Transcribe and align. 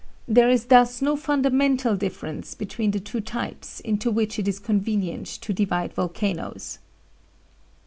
There 0.27 0.49
is 0.49 0.65
thus 0.65 0.99
no 0.99 1.15
fundamental 1.15 1.95
difference 1.95 2.55
between 2.55 2.89
the 2.89 2.99
two 2.99 3.21
types 3.21 3.79
into 3.81 4.09
which 4.09 4.39
it 4.39 4.47
is 4.47 4.57
convenient 4.57 5.27
to 5.27 5.53
divide 5.53 5.93
volcanoes." 5.93 6.79